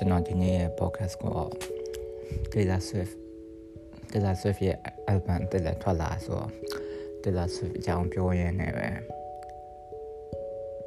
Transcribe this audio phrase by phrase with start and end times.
[0.00, 1.38] ကျွန်တော်ဒီနေ့ရဲ့ podcast ကို
[2.52, 3.14] Taylor Swift
[4.10, 4.78] Taylor Swift ရဲ့
[5.12, 6.50] album တက်လက်ထွက်လာဆိုတော့
[7.22, 8.88] Taylor Swift အကြောင်းပြောရင်းနဲ့ပဲ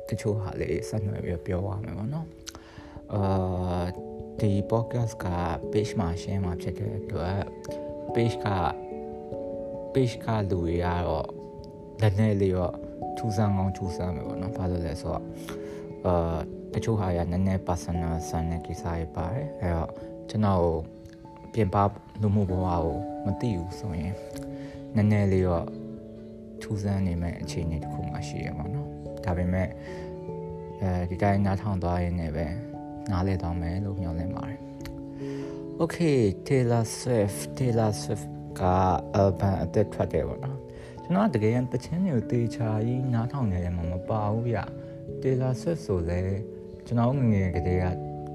[0.08, 2.28] တချို့ဟာလေးဆက်နွယ်ပြီးပြောရမယ်ပေါ့နော်
[3.14, 3.84] အာ
[4.40, 5.28] ဒီ podcast က
[5.72, 7.40] page မှာ share မှာဖြစ်တဲ့အတွက်
[8.14, 8.48] page က
[9.94, 11.28] page ကလူတွေကတော့
[12.02, 12.74] လည်းနည်းလေးတော့
[13.18, 15.24] ထူဆန်းကောင်းထူဆန်းမယ်ပေါ့နော်ဘာလို့လဲဆိုတော့
[16.08, 16.40] အာ
[16.74, 19.90] တချို့ဟာရနည်းနည်း personal ဆန်တဲ့ကိစ္စတွေပါတယ်အဲ့တော့
[20.30, 20.66] ကျွန်တော်
[21.54, 21.76] ပြင်ပ
[22.22, 22.86] လူမှုဘဝကို
[23.26, 24.14] မသိဘူးဆိုရင်
[24.96, 25.66] နည်းနည်းလေးတော့
[26.62, 28.88] ထူးဆန်းနေမဲ့အခြေအနေတစ်ခုမှရှိရပါတော့
[29.26, 29.68] ဒါပေမဲ့
[30.82, 32.46] အဲဒီတိုင်းနားထောင်သွားရင်းနဲ့ပဲ
[33.12, 34.60] နားလဲသွားမယ်လို့မျှော်လင့်ပါတယ်
[35.82, 38.28] Okay Taylor Swift Taylor Swift
[38.60, 38.64] က
[39.22, 40.58] album အသက်ထွက်တယ်ပေါ့နော်
[41.04, 44.60] ကျွန်တော်တကယ်တချင်းတွေကိုတေချာကြီးနားထောင်နေတယ်မှမပါဘူးဗျ
[45.22, 46.22] Taylor Swift ဆိုလဲ
[46.86, 47.86] ကျွန်တော်ငငယ်ကလေးက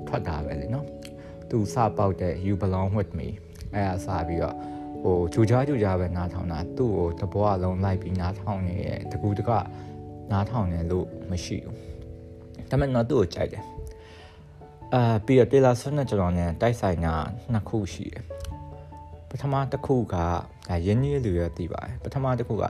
[0.09, 0.87] ထွက်တာပဲလေနော်
[1.51, 3.29] သူစပေါက်တဲ့ You Belong With Me
[3.75, 4.57] အဲ့ဒါစပြီးတော့
[5.03, 9.51] ဟိုဂျူကြားဂျူကြားပဲနားထောင်တာသူ့ကိုတပွားလုံးလိုက်ပြီးနားထောင်နေရဲ့တကူတက
[10.33, 11.77] နားထောင်နေလို့မရှိဘူး
[12.71, 13.65] ဒါပေမဲ့တော့သူ့ကိုကြိုက်တယ်
[14.95, 17.15] အာပြီးတော့ Taylor Swift နဲ့ကျွန်တော်နဲ့တိုက်ဆိုင်တာ
[17.53, 18.25] နှစ်ခုရှိတယ်
[19.29, 20.27] ပထမတစ်ခုကဒါ
[20.87, 22.65] ရင်းနှီးလူရသိပါတယ်ပထမတစ်ခုက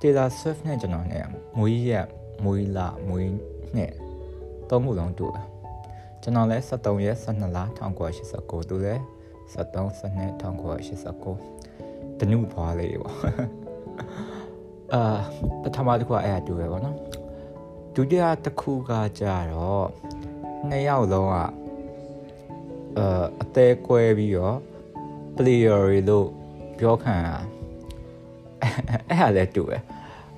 [0.00, 1.24] Taylor Swift နဲ့ကျွန်တော်နဲ့
[1.58, 2.06] မွေးရက်
[2.44, 3.32] မွေးလမွေး
[3.76, 3.92] နှစ်
[4.70, 5.46] သုံးခုလုံးတူတယ်
[6.22, 7.58] ကျွန်တော်လည်း73ရက်12လ
[8.12, 9.02] 1989သူလည်း
[9.54, 9.86] 73
[10.40, 13.16] 12 1989တနုဖွာလေးပေါ့
[14.94, 15.02] အာ
[15.62, 16.96] ပထမတစ်ခုကအဲ့ဒါတူရပေါ့နော်
[17.94, 19.86] ဒုတိယတစ်ခုကကြတော့
[20.68, 21.46] နှစ်ယောက်လုံးကအာ
[23.42, 24.58] အသေးကွဲပြီးတော့
[25.36, 26.28] player တွေလို့
[26.78, 27.36] ပြောခံတာ
[29.08, 29.82] အဲ့ဟာလည်းတူတယ်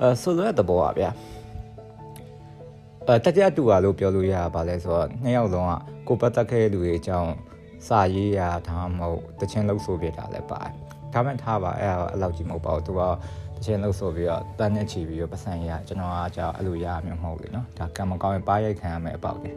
[0.00, 1.10] အဲဆိုလိုတဲ့သဘောပါဗျာ
[3.06, 5.72] အဲတကြတူပါလို့ပြောလို့ရပါလဲဆိုတော့နှစ်ယောက်လုံးက
[6.08, 7.32] ကိုပတ်သက်ခဲ့တဲ့လူတွေအကြောင်း
[7.86, 10.72] စာရေးရဒါမှမဟုတ်တခြင်းလှုပ်ဆိုပြတာလည်းပါတယ်
[11.12, 13.00] ဒါမှထားပါအဲ့ဒါအဲ့လောက်ကြီးမဟုတ်ပါဘူးသူက
[13.56, 19.56] တခြင်းလှုပ်ဆိုပြီးတော့တန်းနဲ့ချီပြီးတော့ပတ်စံရကျွန်တော်ကကြောက်အဲ့လိုရရမျိုးမဟုတ်လေနော်ဒါကံမကောင်းရင်ပါရိုက်ခံရမယ်အပေါက်တယ်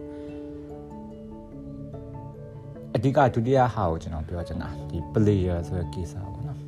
[2.96, 6.59] အဓိကဒုတိယဟာကိုကျွန်တော်ပြောချင်တာဒီ player ဆိုတဲ့ကိစ္စပေါ့နော်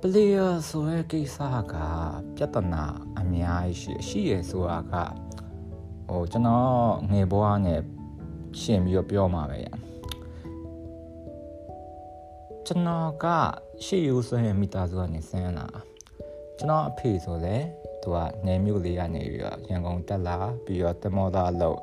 [0.00, 1.38] player ဆိုတဲ့ကိစ္စ
[1.72, 1.74] က
[2.36, 2.84] ပြဿနာ
[3.20, 4.94] အများကြီးရှိရှိရဆိုတာက
[6.08, 6.68] ဟိုကျွန်တော်
[7.12, 7.80] ငယ်ဘဝနဲ့
[8.60, 9.68] ရှင်ပြီးတော့ပြောမှာပဲရ
[12.66, 13.26] ကျွန်တော်က
[13.84, 15.66] ရှေ့ရိုးဆိုရင်မိသားစုကနေဆင်းလာ
[16.58, 17.56] ကျွန်တော်အဖေဆိုလဲ
[18.02, 21.78] သူကနေမြို့လေးကနေပြီးတော့ရန်ကုန်တက်လာပြီးတော့တမောသားလို့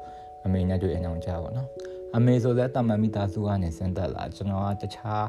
[0.46, 1.68] အမေနဲ့တွေ့အောင်ကြပါတော့
[2.16, 5.26] အမေဆိုလဲတမန်မိသားစုကနေဆင်းတက်လာကျွန်တော်ကတခြား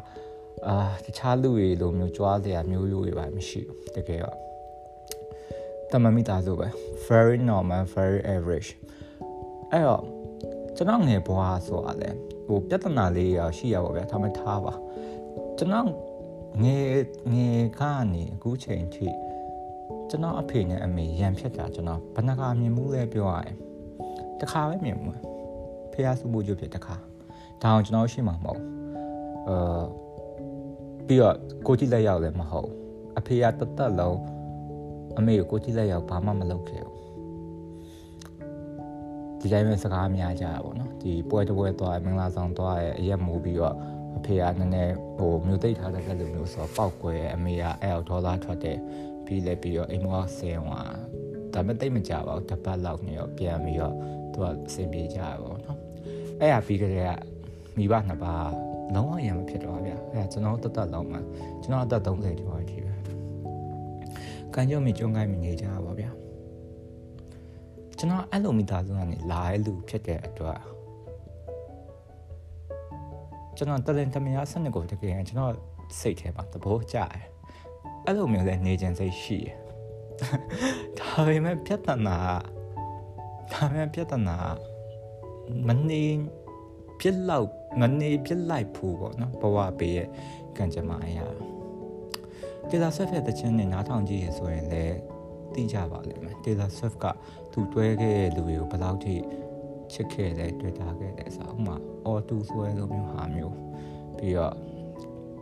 [0.69, 4.52] အာတခြားလူတွေလိုမျိုးကြွားစရာမျိုးရိုးတွေပါမရှိဘူးတကယ်တော့
[5.93, 6.69] တမန်မိသားစုပဲ
[7.09, 8.71] very normal very average
[9.73, 10.03] အဲ့တော့
[10.77, 12.11] ကျွန်တော်ငယ်ဘွားဆိုတာလဲ
[12.47, 14.75] ဟိုပြဿနာလေးရရှိရပါဗျာဒါမှထားပါ
[15.59, 15.89] ကျွန်တော်
[16.65, 16.95] ငယ်
[17.33, 17.83] ငယ်က
[18.13, 19.09] နေအခုချိန်ထိ
[20.11, 23.57] ကျွန်တော်အဖေနဲ့အမေရန်ဖြစ်တာကျွန်တော်ဘယ်နှခါမြင်မှုလဲပြောရရင်
[24.41, 25.13] တစ်ခါပဲမြင်မှု
[25.93, 26.95] ဖေးစုမှုကျဖြစ်တစ်ခါ
[27.63, 28.61] ဒါအောင်ကျွန်တော်ရှိမှာမဟုတ်
[29.49, 29.83] အာ
[31.07, 31.37] ပြီးတော့
[31.67, 32.71] ကိုကြည့်လက်ရောက်လည်းမဟုတ်
[33.19, 34.19] အဖေကတသက်လုံး
[35.19, 37.03] အမေကိုကိုကြည့်လက်ရောက်ဘာမှမလုပ်ခဲ့ဘူး
[39.41, 43.77] ဒီတိုင်းပဲစကားများကြတာပေါ့နော်ဒီပွဲတပွဲသွားမင်္ဂလာဆောင်သွားရဲ့အရက်မူပြီးတော့
[44.17, 48.79] အဖေကနည်းနည်းဟိုမြို့သိပ်ထားတဲ့လိုမျိုးဆိုတော့ပောက်ကွဲအမေကအဲ့အော်ဒေါ်လာထွက်တယ်
[49.25, 50.95] ပြီးလဲပြီးတော့အိမ်မောဆင်းသွား
[51.53, 53.95] ဒါပေမဲ့တိတ်မကြပါဘူးတပတ်လောက်နေတော့ပြန်ပြီးတော့
[54.33, 55.79] သူကအဆင်ပြေကြရပါတော့နော်
[56.41, 57.13] အဲ့ဟာပြီးကြတဲ့က
[57.77, 58.51] မိဘနှစ်ပါး
[58.95, 61.21] လုံးဝရံမဖြစ်တော့ဗျာအဲ့ဒါကျွန်တော်တသက်လုံးမှာ
[61.63, 62.92] ကျွန်တော်အသက်30ကျော်အထိပဲ
[64.55, 66.11] ကန်ကြုံမိကျုံကိုင်းမိနေကြပါဗျာ
[67.99, 70.61] ကျွန်တော်အဲ့လိုမိသားစုကနေလာတဲ့လူဖြစ်တဲ့အတွက်
[73.57, 75.55] ကျွန်တော်တလင်တမယာစနစ်ကိုတကယ်ကျွန်တော်
[76.01, 77.25] စိတ်ထဲမှာသဘောကျတယ်
[78.07, 79.55] အဲ့လိုမျိုးလဲနေခြင်းစိတ်ရှိတယ်
[80.99, 81.77] ဒါပေမဲ့ပြဿ
[82.07, 82.19] နာ
[83.53, 84.37] ဒါပေမဲ့ပြဿနာ
[85.69, 86.03] မနေ
[87.01, 87.49] ပြစ်လောက်
[87.81, 90.09] မနေပြစ်လိုက်ဖို့ပေါ့နော်ဘဝပေးရဲ့
[90.57, 91.27] ကံကြမ္မာအရာ
[92.71, 94.99] တေလာဆွဲဖက်တဲ့ချင်းနဲ့နားထောင်ကြည့်ရဆိုရင်လည်း
[95.55, 97.05] သိကြပါလိမ့်မယ်တေလာဆွဲက
[97.53, 99.15] သူတွဲခဲ့တဲ့လူတွေကိုဘယ်လောက်ထိ
[99.93, 101.77] ချစ်ခဲ့လဲတွေ့တာခဲ့လဲဆိုဥမာ
[102.07, 103.57] အော်တူဆွဲလိုမျိုးဟာမျိုး
[104.17, 104.55] ပြီးတော့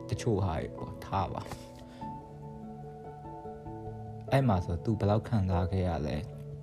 [0.08, 1.42] တချို့ဟာပေါ့ထားပါ
[4.30, 6.16] အဲ့မှာဆိုသူဘယ်လောက်ခံစားခဲ့ရလဲ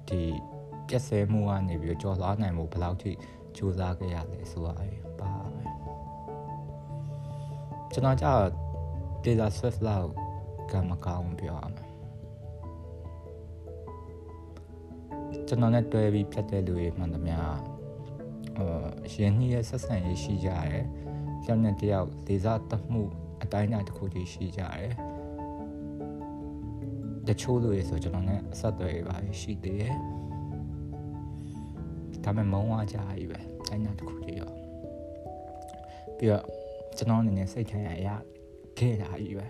[0.10, 0.22] ဒီ
[0.88, 3.12] ပြက်ဆဲမှုကနေပြီးကြော်သွားနိုင်မှုဘယ်လောက်ထိ
[3.58, 4.74] စူးစမ်းခဲ့ရလဲဆိုတာ
[5.20, 5.64] ပါပဲ
[7.94, 8.44] ကျွန်တော်ကြောက်
[9.24, 10.10] Taylor Swift လောက်
[10.72, 11.88] ကမကောင်းပြောရမယ်
[15.48, 17.38] ကျွန်တော်နဲ့တွဲပြီးဖြတ်တဲ့လူတွေမှန်သမျှ
[18.58, 20.86] ဟိုရင်နှီးရဲ့ဆက်ဆံရေးရှိကြတယ်
[21.44, 23.04] တယောက်နဲ့တယောက်ဒေသတမှု
[23.44, 24.92] အတိုင်းအတာတစ်ခုတည်းရှိကြတယ်
[27.28, 29.96] တချို့လူတွေဆိုကျွန်တော်နဲ့အဆက်အသွယ်တွေပါရှိသေးတယ်
[32.24, 34.52] ဒါပေမဲ့မုံဝါကြကြီးပဲအတိုင်းအတာတစ်ခုတည်းရော
[36.18, 36.44] ပြီးတော့
[36.98, 38.08] ကျွန်တော်အနေနဲ့စိတ်ခံရရ
[38.78, 39.48] ခဲ့တာကြီးပဲ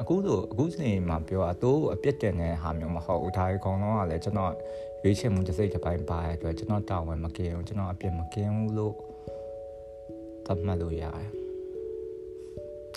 [0.00, 4.52] အခုဆိုအခုစီမှာပြောအတိုးအပြစ်တင်တဲ့ဟာမျိုးမဟုတ်ဘူးဒါအကောင်လုံးကလည်းကျွန်တော်
[5.02, 8.94] ရွေးချယ်မှုတစ်စိတ်တစ်ပိုင်းပါတဲ့အတွက်ကျွန်တော်တောင်းဝင်မကင်းဘူးကျွန်တော်အပြစ်မကင်းဘူးလို့
[10.46, 11.30] သတ်မှတ်လို့ရတယ်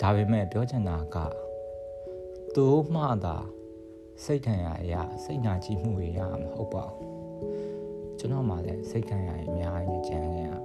[0.00, 1.16] ဒါပေမဲ့ပြောချင်တာက
[2.54, 3.36] သူမှသာ
[4.24, 7.12] စိတ်ခံရအရာစိတ်နာကြည့်မှုတွေရမှာမဟုတ်ပါဘူး
[8.18, 10.60] ကျွန်တော်မှလည်းစိတ်ခံရရင်အများကြီးကြံခဲ့ရပါ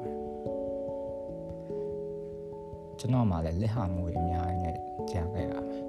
[2.99, 4.77] ကျွန်တော်မှလည်းလက်ဟာမှုတွေအများကြီးနဲ့
[5.11, 5.86] ကြံခဲ့ရပါ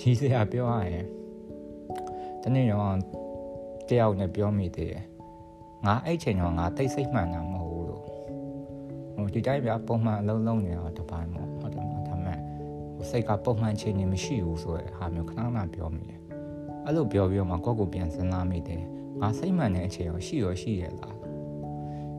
[0.00, 1.06] ရီးစရာပြောရရင်
[2.42, 2.96] တနေ့တော့
[3.88, 5.04] တယောက်နဲ့ပြောမိသေးတယ်
[5.86, 8.04] ငါအဲ့ချိန်တော့ငါတိတ်စိတ်မှန်တာမဟုတ်ဘူးလို့
[9.14, 12.38] ဟိုဒီတိုင်းပြပုံမှန်အလုံးလုံးနေတာတပိုင်းပေါ့ဟုတ်တယ်မလားဒါပေမဲ့
[12.96, 16.20] ဟိုစိတ်ကပုံမှန်ချိန်နေမရှိဘူးဆိုတဲ့ဟာမျိုးခဏခဏပြောမိတယ်
[16.84, 18.82] အဲ့လိုပြောပြီးတော့မှကိုယ့်ကိုပြန်စဉ်းစားမိတယ်
[19.20, 21.16] ငါစိတ်မှန်တဲ့အချိန်ရောရှိရောရှိရလား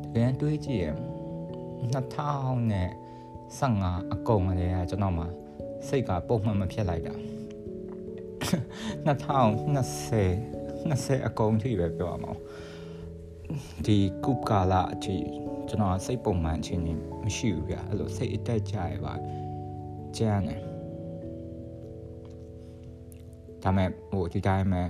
[0.03, 0.87] တကယ်တွေးကြည့်ရ
[1.93, 5.25] 2015အကုန်ကလေးကကျွန်တော်မှ
[5.87, 7.15] စိတ်ကပုံမှန်မဖြစ်လိုက်တာ
[8.49, 12.33] 2020 20အကုန်ထိပဲပြောရမှာ
[13.85, 15.17] ဒီကုပကာလာအထိ
[15.67, 16.93] ကျွန်တော်စိတ်ပုံမှန်ချင်းနေ
[17.25, 19.13] မရှိဘူးဗျအဲ့လိုစိတ်အတက်ကြရပါ
[20.17, 20.61] ကြမ်းတယ်
[23.63, 24.83] ဒါမဲ့ဟိုဒီတိုင်းမှာ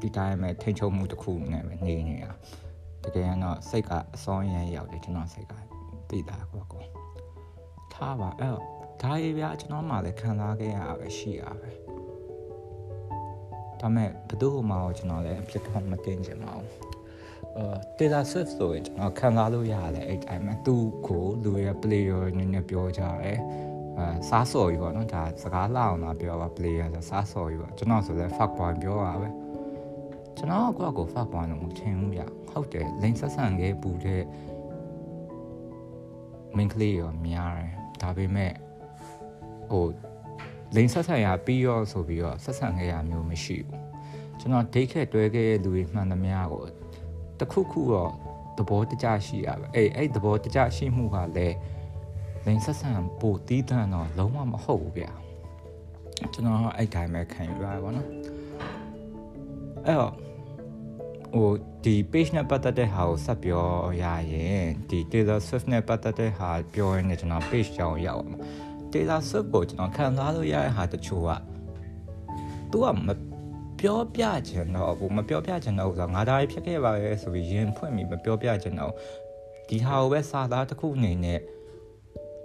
[0.00, 2.32] ဒီတိုင်းမှာထိန်ချုံမှုတစ်ခုနဲ့ပဲနေနေတာ
[3.04, 5.52] တကယ်တော့စိတ်ကအစောရမ်းရောက်တယ်ကျွန်တော်စိတ်က
[6.10, 6.84] သိတာကွာကော
[7.92, 8.64] ထားပါအဲ့တော့
[9.02, 11.68] ဒါရေးဗျာကျွန်တော်မှလည်းခံစားခဲ့ရတာပဲရှိရပဲ
[13.82, 16.70] ဒါမဲ့ဘယ်သူမှကျွန်တော်လည်းအဖြစ်တော့မတင်ချင်ပါဘူး
[17.56, 23.38] အာ Taylor Swift ဆိုရင်ကျွန်တော်ခံစားလို့ရတယ်အဲ့တိုင်းမှာသူ့ကိုလူရဲ့ player အနေနဲ့ပြောကြတယ်
[23.98, 29.28] အာစားစော်ကြီးပေါ့နော်ဒါစကားလောက်အောင်လာပြောပါ player ဆိုစားစော်ကြီးပေါ့ကျွန်တော်ဆိုလဲ fuck boy ပြောတာပဲ
[30.36, 34.22] ကျွန်တော်ကကို fuck boy လို့မထင်ဘူးဗျဟုတ်တယ်လိန်ဆက်ဆံခဲ့ပူတဲ့
[36.56, 37.70] main ကလေးရောများတယ်
[38.02, 38.52] ဒါပေမဲ့
[39.70, 39.84] ဟို
[40.74, 43.80] လိန်ဆက်ဆံရပြီးရောဆိုပြီးတော့ဆက်ဆံခဲ့ရမျိုးမရှိဘူး
[44.40, 46.64] ကျွန်တော်ဒိတ်ခဲ့တွဲခဲ့တဲ့လူတွေမှန်သမျှကို
[47.40, 48.12] တခုခုတော့
[48.58, 51.56] သဘောတကျရှိရပဲအေးအဲ့သဘောတကျရှိမှုကလည်း
[52.46, 52.90] လိန်ဆက်ဆံ
[53.20, 55.12] ပိုတီးတန်းတော့လုံးဝမဟုတ်ဘူးဗျာ
[56.32, 58.08] ကျွန်တော်အဲ့တိုင်းပဲခံယူရပါဘောနော်
[59.86, 60.12] အဲ့တော့
[61.34, 61.50] ဟို
[61.84, 63.66] ဒီ page နဲ့ပတ်သက်တဲ့ဟာကိုဆက်ပြော
[64.02, 68.36] ရရင်ဒီ Taylor Swift နဲ့ပတ်သက်တဲ့ဟာပြောရရင်ကျွန်တော် page ကြောင်းရောက်အောင်
[68.92, 71.30] Taylor Swift ကိုကျွန်တော်ခံစားလို့ရတဲ့ဟာတချို့က
[72.70, 73.08] तू ကမ
[73.80, 78.92] ပြောပြချင်တော့ဘူးမပြောပြချင်တော့ဘူးဆိုတော့ငါဒါရီဖြစ်ခဲ့ပါရဲ့ဆိုပြီးရင်ဖွင့်ပြီးမပြောပြချင်တော့
[79.68, 81.40] ဒီဟာကိုပဲစာသားတစ်ခုအနေနဲ့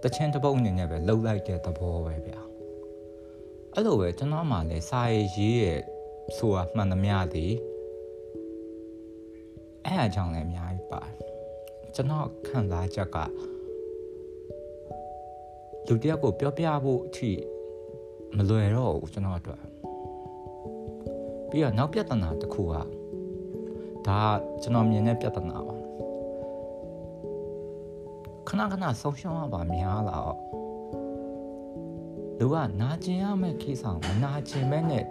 [0.04, 2.42] တချင်းတစ်ပုတ်အနေနဲ့ပဲလှုပ်လိုက်တဲ့သဘောပဲဗျာ
[3.74, 5.82] အဲ့လိုပဲကျွန်တော်မှလည်းစာရေးရေးရဲ့
[6.38, 7.54] ဆိုတာမှန်သမျှသည်
[9.86, 11.16] အဲ့အကြောင်းလည်းအများကြီးပါတယ်
[11.96, 13.18] ကျွန်တော်ခံစားချက်က
[15.90, 17.32] လူတယောက်ကိုပြောပြဖို့အထိ
[18.38, 19.62] မလွယ်တော့ဘူးကျွန်တော်အတွက်
[21.50, 22.74] ပြီးတော့နောက်ပြဿနာတစ်ခုက
[24.08, 24.20] ဒါ
[24.62, 25.76] ကျွန်တော်မြင်တဲ့ပြဿနာပါ
[28.48, 30.40] ခဏခဏဆုံးရှုံးရပါများလာတော့
[32.40, 35.06] လူကနာကျင်ရမယ့်ကိစ္စမနာကျင်မဲ့နဲ့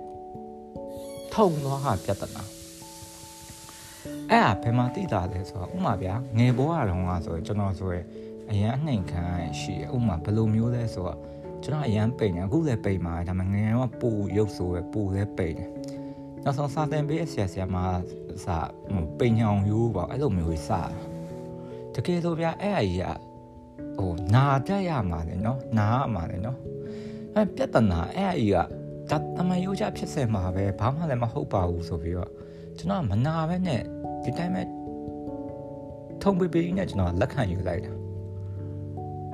[1.35, 2.45] ထုံသွားတာပြဿနာ
[4.31, 8.05] အဲ့ဒါဘယ်မှာသိတာလဲဆိုတော့ဥမာဗျာငယ်ဘဝတုန်းကဆိုရင်ကျွန်တော်ဆိုရင်
[8.51, 9.25] အရန်အနှိမ်ခံ
[9.61, 11.19] ရှိဥမာဘယ်လိုမျိုးလဲဆိုတော့
[11.63, 15.71] ကျွန်တော်အရန်ပိန်တယ်အခုလည်းပိန်ပါတယ်ဒါပေမဲ့ငယ်တော့ပူရုပ်ဆိုပဲပူလည်းပိန်တယ်
[16.45, 17.77] နောက်ဆုံးစာသင်ပေးဆရာဆရာမ
[18.45, 18.59] စာ
[19.19, 20.81] ပိန်ညောင်ယူပါအဲ့လိုမျိုးကြီးစာ
[21.95, 23.07] တကယ်လို့ဗျာအဲ့အကြီးက
[23.99, 26.59] ဟိုနာတတ်ရမှာလေနော်နာရမှာလေနော်
[27.35, 28.57] အဲ့ပြဿနာအဲ့အကြီးက
[29.11, 32.31] တတမယိုးချဖြစ်စင်မှာပဲဘာမှလည်းမဟုတ်ပါဘူးဆိုပြီးတော့
[32.79, 33.83] ကျွန်တော်မနာပဲနဲ့
[34.25, 34.63] ဒီတိုင်းပဲ
[36.23, 37.96] ထုံပေးပေးနဲ့ကျွန်တော်လက်ခံယူလိုက်တာ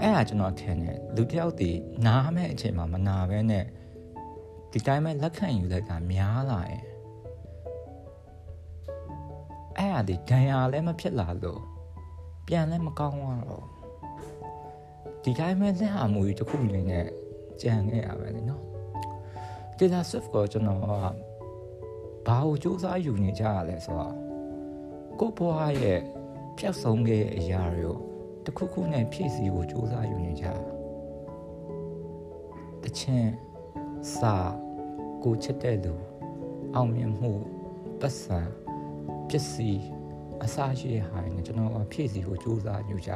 [0.02, 3.64] အဲ့ဒါကျွန်တော်ထင်တယ်လူတယောက်တည်နားမဲ့အချိန်မှာမနာပဲနဲ့
[4.72, 6.82] ဒီတိုင်းပဲလက်ခံယူလိုက်တာများလာရင်
[9.78, 11.62] အဲ့ဒါဒီဒဏ်ရာလည်းမဖြစ်လာလို့
[12.46, 13.18] ပြန်လည်းမကောင်း
[13.50, 13.66] တော့
[15.22, 17.06] ဒီတိုင်းပဲလက်ဟာမူကြီးတစ်ခုအနေနဲ့
[17.62, 18.62] ကြံခဲ့ရပဲလေနော်
[19.76, 24.14] Taylor Swift ကိုကျွန်တော်ကဘာကိုစူးစမ်းယူနေကြရလဲဆိုတော့
[25.20, 26.00] ကိုဘွားရဲ့
[26.58, 28.11] ပျောက်ဆုံးခဲ့တဲ့အရာတွေကို
[28.46, 30.46] တခုခုနဲ့ဖြည့်ဆည်းဖို့စူးစမ်းယူနေကြ
[32.82, 33.32] တချင်း
[34.16, 34.34] စာ
[35.24, 35.94] ကိုချစ်တဲ့လူ
[36.74, 37.32] အောင်မြင်မှု
[38.00, 38.40] ပတ်စံ
[39.28, 39.84] ပစ္စည်း
[40.44, 43.12] အစားရှိတဲ့ဟာတွေနဲ့ကျွန်တော်ကဖြည့်စီဖို့ကြိုးစားယူကြ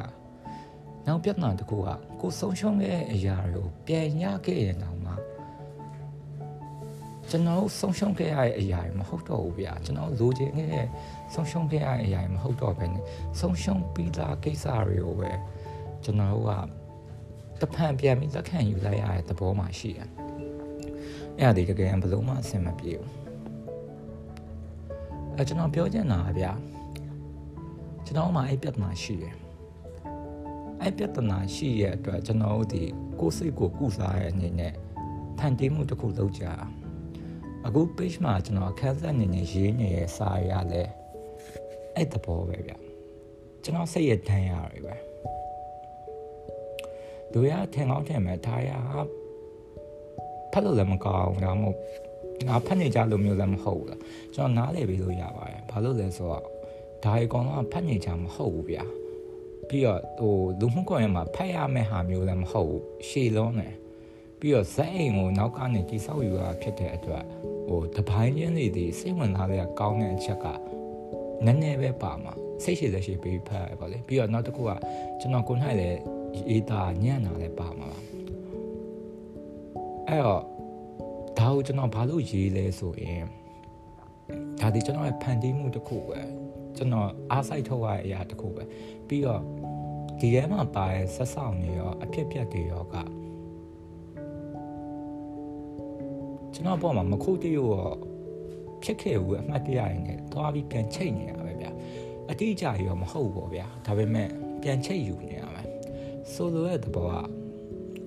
[1.06, 1.88] နောက်ပြဿနာတစ်ခုက
[2.20, 4.95] ကိုဆုံးရှုံးတဲ့အရာတွေကိုပြန်ရခဲ့ရင်တော့မှ
[7.30, 10.86] ကျွန်တော်ဆုံးရှုံးခဲ့ရတဲ့အရာတွေမဟုတ်တော့ဘူးဗျာကျွန်တော်လိုချင်ခဲ့တဲ့
[11.34, 13.04] ဆုံးရှုံးခဲ့ရတဲ့အရာတွေမဟုတ်တော့ဘဲနဲ့
[13.40, 15.32] ဆုံးရှုံးပြီးသားကိစ္စတွေကိုပဲ
[16.04, 16.50] ကျွန်တော်က
[17.60, 20.08] တဖန်ပြန်ပြီးလက်ခံယူလိုက်ရတဲ့သဘောမှရှိတယ်
[21.38, 23.10] အဲ့ဒါဒီတကယ်ဘယ်လို့မှအဆင်မပြေဘူး
[25.36, 26.52] အဲကျွန်တော်ပြောချင်တာဗျာ
[28.06, 29.34] ကျွန်တော်မှအဲ့ပြဿနာရှိတယ်
[30.80, 32.82] အဲ့ပြဿနာရှိရဲ့အတွက်ကျွန်တော်တို့ဒီ
[33.20, 34.72] ကိုယ်စိတ်ကိုကုစားရဲ့အနေနဲ့
[35.38, 36.75] ဖန်တီးမှုတစ်ခုလုပ်ကြအ
[37.74, 40.82] ခု page မှာကျွန်တော်အခန်းဆက်နေနေရေးနေရဲ့စာရလဲ
[41.94, 42.72] အဲ့တဘောပဲဗျ
[43.62, 44.94] ကျွန်တော်စိတ်ရတန်းရတယ်ပဲ
[47.32, 48.70] သူရထင်ကောင်းထင်မဲ့ဒါရ
[50.52, 51.78] ဖတ်လို့လည်းမကောင်းဒါမှမဟုတ်
[52.48, 54.00] ငါဖတ်နေကြလို့မျိုးလည်းမဟုတ်ဘူးလား
[54.34, 56.42] ကျွန်တော်နားလည်ပြီးလို့ရပါတယ်ဘာလို့လဲဆိုတော့
[57.04, 58.84] ဒါအကောင်လုံးကဖတ်နေကြမဟုတ်ဘူးဗျာ
[59.68, 63.74] ပြီးတော့ဟိုလူမှုကွန်ရက်မှာဖတ်ရမယ့်ဟာမျိုးလည်းမဟုတ်ဘူးရှည်လုံးတယ်
[64.40, 67.24] ပြီးတော့ဇက်အိမ်ကိုနောက်ကနေတိဆောက်ယူတာဖြစ်တဲ့အတွက်
[67.68, 70.46] ဟိုတပိုင်းချင်းတွေဒီစိတ်ဝင်စားတဲ့ကောင်းတဲ့အချက်က
[71.44, 74.70] နည်းနည်းပဲပါမှာစိတ်ရှိလက်ရှိပြီးဖတ်ရပါလေပြီးတော့နောက်တစ်ခုက
[75.20, 75.98] ကျွန်တော်ကိုနိုင်လည်း
[76.48, 78.00] အေးတာညံ့တာလည်းပါမှာပါ
[80.08, 80.42] အဲ့တော့
[81.38, 83.24] ဒါကိုကျွန်တော်ဘာလို့ရေးလဲဆိုရင်
[84.60, 86.20] ဒါဒီကျွန်တော်ရဲ့ဖန်တီးမှုတစ်ခုပဲ
[86.76, 88.62] ကျွန်တော်အားစိုက်ထုတ်ရတဲ့အရာတစ်ခုပဲ
[89.08, 89.42] ပြီးတော့
[90.20, 92.96] ဒီထဲမှာပါတဲ့ဆက်ဆောင်တွေရောအဖြစ်ပြက်တွေရောက
[96.56, 97.72] ကျွန်တော်ပေါ်မှာမခုတ်တရရော
[98.82, 101.66] ဖြစ်ခဲ့ဘူးအမှတ်တရရင်လည်းသွားပြီးပြန်ချိတ်နေရပဲဗျ
[102.30, 104.28] အတိအကျရောမဟုတ်ဘူးဗျာဒါပေမဲ့
[104.62, 105.68] ပြန်ချိတ်ယူနေရမယ်
[106.32, 107.12] ဆိုလိုရဲ့သဘောက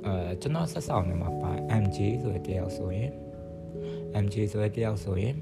[0.06, 1.52] အဲကျွန်တော်ဆက်ဆောင်နေမှာပါ
[1.84, 3.12] MJ ဆိုတဲ့တယောက်ဆိုရင်
[4.24, 5.36] MJ ဆိုတဲ့တယောက်ဆိုရင်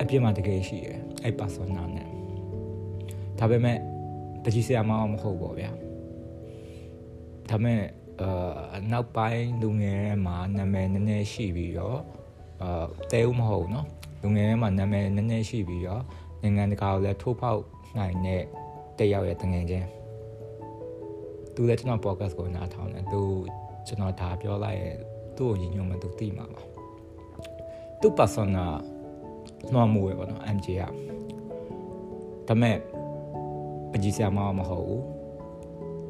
[0.00, 2.08] အပြစ်မှတကယ်ရှိရယ်အဲ့ persona နဲ့
[3.38, 3.78] ဒါပေမဲ့
[4.44, 5.70] တကြီးဆရာမမဟုတ်ပါဗျာ
[7.50, 7.80] ဒါပေမဲ့
[8.21, 11.99] အာနောက်ပိုင်းလူငယ်ထဲမှာနာမည်နည်းနည်းရှိပြီးတော့
[12.61, 13.85] အာတဲဦးမဟုတ်เนาะ
[14.21, 16.03] လူငယ်ထဲမှာနာမည်နည်းနည်းရှိပြီးတော့
[16.41, 17.61] နိုင်ငံတကာကိုလည်းထိုးဖောက်
[17.97, 18.43] နိုင်တဲ့
[18.99, 19.87] တယောက်ရဲ့တငယ်ချင်း
[21.55, 23.21] သူလည်းကျွန်တော် podcast ကိုနားထောင်တယ်သူ
[23.87, 24.95] ကျွန်တော်ဒါပြောလိုက်ရင်
[25.37, 26.61] သူ့ကိုညညမှသူသိမှာပါ
[28.01, 28.65] သူ့ persona
[29.73, 30.83] နှောမှုပဲပေါ့နော် MJ က
[32.47, 32.77] ဒါမဲ့
[33.91, 35.03] ပကြီးဆရာမမဟုတ်ဘူး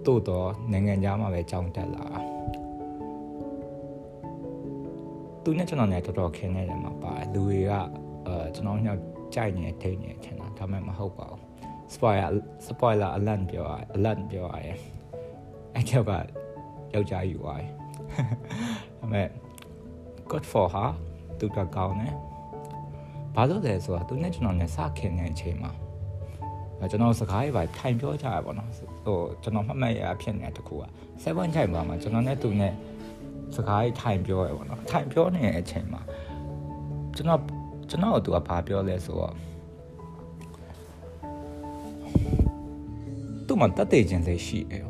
[0.06, 2.06] တိုးတော့နိုင်ငံသားမှာပဲကြောင်းတက်လာ
[5.42, 7.72] သူနဲ့ကျွန်တော်နဲ့တော်တော်ခင်းနေတယ်မှာပါလူတွေက
[8.26, 9.00] အဲကျွန်တော်ညောက်
[9.34, 11.40] ကြိုက်နေထိနေချင်တာဒါမဲ့မဟုတ်ပါဘူး
[11.94, 12.30] spoiler
[12.66, 14.78] spoiler alert ပြောရ alert ပြောရရဲ့
[15.74, 16.12] အဲ့ကျောက်က
[16.94, 17.70] ယောက်ျားယူသွားတယ်
[18.98, 19.28] ဒါမဲ့
[20.30, 20.90] good for her
[21.38, 22.14] သူကကောင်းတယ်
[23.34, 25.72] ဘာလို့လဲဆိုတော့သူနဲ့ကျွန်တော်နဲ့စခင်တဲ့အချိန်မှာ
[26.90, 30.84] ကျွန်တော်စကားရေးပါထိုင်ပြောကြရပါတော့ဟိုကျွန်တော်မှတ်မှတ်ရဖြစ်နေတဲ့တခုက
[31.22, 32.72] 7 time ပါမှာကျွန်တော်နဲ့သူနဲ့
[33.56, 36.00] စကားရေးထိုင်ပြောရပါတော့ထိုင်ပြောနေတဲ့အချိန်မှာ
[37.16, 37.40] ကျွန်တော်
[37.88, 39.34] ကျွန်တော်တို့ကဘာပြောလဲဆိုတော့
[43.46, 44.84] သူ့မှာတတ်သိခြင်းစိတ်ရှိတယ်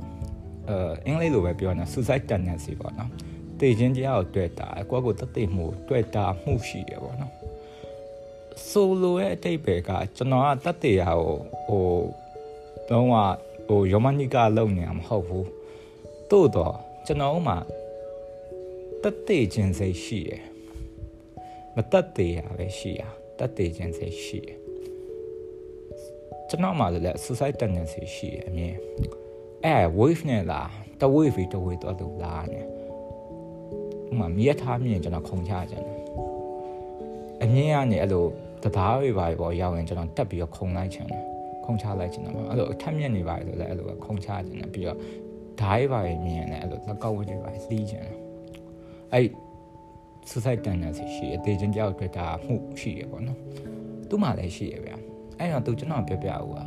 [0.69, 3.11] အဲအင်္ဂလိပ်လိုပဲပြောနေတာ suicide tendency ပေါ့နော်
[3.61, 7.33] တေခြင်းတရားကိုတွေ့တာအကွက်ကိုတတ်သိမှုတွေ့တာမှုရှိတယ်ပေါ့နော်
[8.69, 11.87] ဆိုလိုရဲ့အတိတ်ပဲကကျွန်တော်ကတတ်တေရာကိုဟို
[12.89, 13.07] တော့
[13.69, 15.49] ဟိုယောမနိကလုံနေတာမဟုတ်ဘူး
[16.31, 16.75] တို့တော့
[17.07, 17.55] ကျွန်တော်မှ
[19.03, 20.43] တတ်တေခြင်းစိတ်ရှိရယ်
[21.75, 23.03] မတတ်တေရာပဲရှိရ
[23.39, 24.57] တတ်တေခြင်းစိတ်ရှိရယ်
[26.49, 28.75] ကျွန်တော်မှလည်း suicide tendency ရှိရအမြင်
[29.65, 36.01] အဲ wave နဲ့လားတ wave တ wave တော့လို့လားနဲ့ဥမာမြက်ထားမြင်ကျွန်တော်ခုံချကြတယ်
[37.43, 38.27] အမြင်ကနေအဲ့လို
[38.65, 41.23] တရားတွေပါပေါ့ရောက်ရင်ကျွန်တော်တက်ပြီးတော့ခုံလိုက်ချင်တယ်
[41.65, 44.99] ခုံချလိုက်ချင်တယ်ပေါ့အဲ့လိုအထက်မြက်နေပါဆိုလည်းအဲ့လိုပဲခုံချချင်တယ်ပြီးတော့
[45.61, 48.17] ဓာတ်ပါမြင်ရင်လည်းအဲ့လိုလက်ကောက်ဝတ်တွေပါလှီးချင်တယ်
[49.13, 49.27] အဲ့
[50.29, 53.39] suicide tendency ရှိအသေးချင်းကြောက်တွေ့တာမှုရှိရပေါ့နော်
[54.09, 54.97] သူ့မှာလည်းရှိရဗျာ
[55.39, 56.63] အဲ့တော့သူကျွန်တော်ပြောပြဦးပါ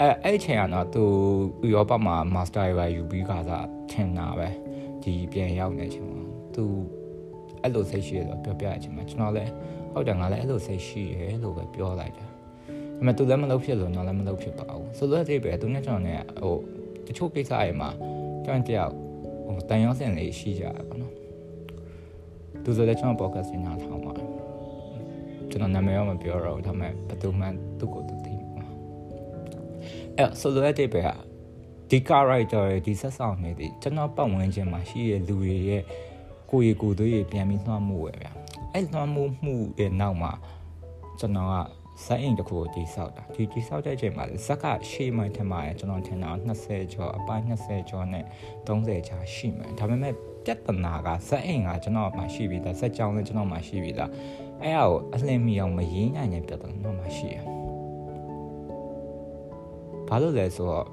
[0.00, 1.04] အဲအဲ့ချိန်ကတော့သူ
[1.66, 4.48] ဥရောပမှာ master ရယူပြီးခါစားထင်တာပဲ
[5.02, 6.20] ဒီပြန်ရောက်နေချိန်မှာ
[6.54, 6.64] သူ
[7.62, 9.52] အဲ့လိုစိတ်ရှိရတော့ပြောပြအချိန်မှာကျွန်တော်လည်း
[9.92, 12.28] ဟုတ်တယ်ငါလည်းအဲ့လိုစိတ်ရှိရဲလို့ပဲပြောလိုက်တယ်
[13.00, 16.54] အမေသူလည်းမလုပ်ဖြစ်လို့တော့လည်းမလုပ်ဖြစ်ပါဘူးဆိုတော့ဒီပဲသူနဲ့ကျွန်တော်နဲ့ဟို
[17.06, 17.90] တချို့ကိစ္စတွေမှာ
[18.44, 18.92] ကျွန်တော်တယောက်
[19.46, 21.12] ဟိုတန်ရောစင်လေးရှိကြရပါတော့
[22.64, 24.14] သူဆိုလည်းကျွန်တော် podcast ညထောင်ပါ
[25.50, 27.46] ကျွန်တော်နာမည်ရောမပြောတော့ဘူးဒါပေမဲ့ဘယ်သူမှ
[27.78, 28.68] သူ့ကိုသူသိမှာ
[30.16, 31.02] အဲ့ဆိုတော့ဒီပဲ
[31.90, 35.82] ဒီ character တွေဒီဆက်ဆောင်နေသည်ကျွန်တော်ပတ်ဝန်းကျင်မှာရှိတဲ့လူတွေရဲ့
[36.50, 38.32] ကိုယ်ရည်ကိုယ်သွေးရပြန်ပြီးနှွှမ်းမှုပဲဗျာ
[38.72, 40.32] အဲ့လွှမ်းမိုးမှုရဲ့နောက်မှာ
[41.18, 41.54] ကျွန်တော်က
[42.04, 48.24] ဇက်အိမ်တစ်ခုကိုတိဆောက်တာဒီတိဆောက်တဲ့အချိန်မှာဇက်ကရှေ့မှထင်ပါတယ်ကျွန်တော်ထင်တာ20ကျော်အပိုင်း20ကျော်နဲ့
[48.66, 50.14] 30ကျော်ရှိမယ်ဒါပေမဲ့
[50.44, 54.10] ပြဿနာကဇက်အိမ်ကကျွန်တော်မှရှိပြီးသားဇက်ကြောင်လည်းကျွန်တော်မှရှိပြီးသား
[54.62, 57.36] အဲ့ဒါကိုအလင်းမီအောင်မရင်းနိုင်တဲ့ပြဿနာမှရှိရ
[60.08, 60.86] ဘာလို့လဲဆိုတော့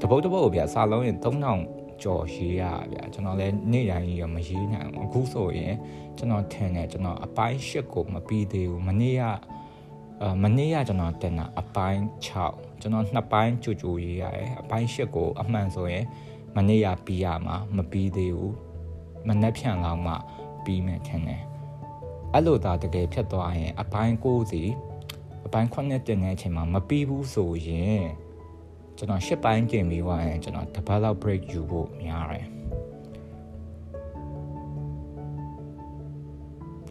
[0.00, 5.74] တပုတ်တပုတ်ကိုဗျာစာလုံးရင်3000 ကြော်ရေးရဗျာကျွန်တော်လည်းနေ့တိုင်းကြီးမရေးနိုင်ဘူးအခုဆိုရင်
[6.16, 9.22] ကျွန်တော်ထင်တယ်ကျွန်တော်အပိုင်း၈ကိုမပြီးသေးဘူးမနေ့က
[10.22, 12.00] အာမနေ့ကကျွန်တော်တင်တာအပိုင်း
[12.40, 16.04] 6ကျွန်တော်နှစ်ပိုင်းကြိုကြိုရေးရတယ်အပိုင်း၈ကိုအမှန်ဆိုရင်
[16.56, 18.54] မနေ့ကပြီးရမှာမပြီးသေးဘူး
[19.28, 20.14] မနေ့ဖြန်လောက်မှ
[20.64, 21.42] ပြီးမယ်ထင်တယ်
[22.32, 24.62] အဲ့လိုသာတကယ်ဖြစ်သွားရင်အပိုင်း9စီ
[25.46, 28.02] အပိုင်း9တင်တဲ့အချိန်မှာမပြီးဘူးဆိုရင်
[28.96, 32.46] ကျွန်တော်ရှစ်ပိုင်းတင်ပြီးသွားရင်ကျွန်တော်တစ်ပတ်လောက် break ယူဖို့များတယ်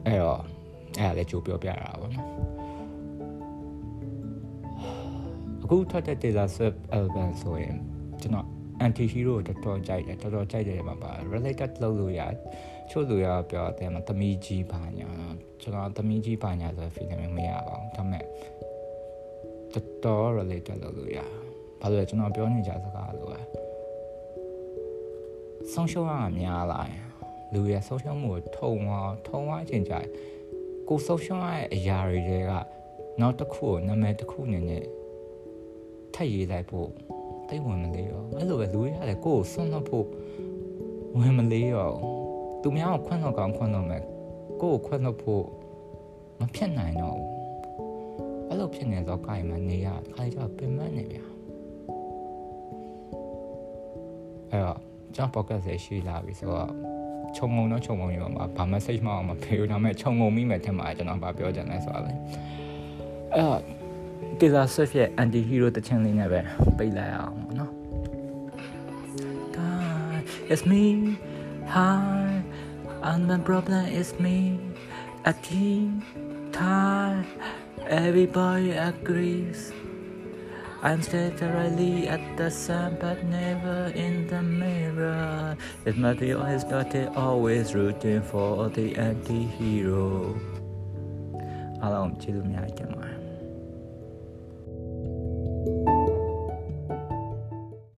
[0.05, 0.41] အဲ့တော့
[0.97, 2.27] အဲ့ဒါလည်းကြိုးပြောပြရတာပေါ့နော်
[5.63, 7.75] အခုထွက်တဲ့ Taylor Swift album ဆိုရင်
[8.21, 8.47] ကျွန်တော်
[8.85, 12.21] anti hero တော်တော်ကြိုက်တယ်တော်တော်ကြိုက်တယ်မှာပါ related လုပ်လို့ရ
[12.89, 15.09] ချို့လူရပြောတယ်မှာသမီးကြီးပါညာ
[15.61, 18.25] ကျွန်တော်သမီးကြီးပါညာဆို feeling မရပါဘူးဒါပေမဲ့
[19.73, 21.19] တော်တော် related လုပ်လို့ရ
[21.81, 23.39] ဘာလို့လဲကျွန်တော်ပြောနေကြစကားလို့ပဲ
[25.71, 27.03] ဆုံးရှုံးရမှာများလာရင်
[27.53, 29.93] လူရဲ့ဆုံးရှုံးမှုကိုထုံသွားထုံသွားခြင်းကြ
[30.87, 32.51] ကိုဆုံးရှုံးရတဲ့အရာတွေက
[33.19, 34.85] နောက်တစ်ခုကိုနာမည်တစ်ခုအနေနဲ့
[36.13, 36.89] ထပ်ရေးလိုက်ဖို့
[37.49, 40.07] တိတ်ဝင်မလေးရောအဲ့လိုပဲလူရတယ်ကိုယ်ကိုဆွန့်လို့ဖို့
[41.17, 41.91] ဝင်မလေးရော
[42.61, 44.03] သူများကိုခွန့်တော့ကောင်းခွန့်တော့မယ်
[44.61, 45.45] ကိုယ်ကိုခွန့်လို့ဖို့
[46.39, 47.29] မဖြစ်နိုင်တော့ဘူး
[48.47, 51.30] အဲ့လိုဖြစ်နေတော့ကိုင်မနေရခါကျတော့ပင်မနေဗျာ
[54.51, 54.77] အဲ့တော့
[55.15, 56.69] ကျွန်တော် podcast ရရှိလာပြီဆိုတော့
[57.35, 62.19] ခြုံငုံတော့ခြုံငုံရမှာဘာ message မှမဖေးဘူးဒါပေမဲ့ခြုံငုံမိမယ်ထင်ပါတယ်ကျွန်တော်ဗာပြောချင်တယ်ဆိုတာလေအဲ့
[63.35, 63.59] တော့
[64.39, 66.41] Taylor Swift ရဲ့ anti hero တခြင်းလေးနဲ့ပဲ
[66.77, 67.71] ပိတ်လိုက်အောင်နော်
[69.55, 70.83] God it's me
[71.75, 72.43] hi
[73.09, 74.37] and my problem is me
[75.29, 75.67] at the
[76.59, 77.25] time
[78.03, 79.59] everybody agrees
[80.83, 87.07] I'm steadily at the sun but never in the mirror It might be always started
[87.15, 90.07] always rooting for the anti-hero
[91.83, 93.00] အားလုံးကျေးဇူးများတင်ပါတယ်